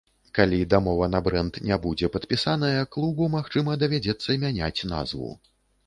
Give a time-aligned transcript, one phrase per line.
[0.37, 5.31] Калі дамова на брэнд не будзе падпісаная, клубу, магчыма, давядзецца мяняць назву.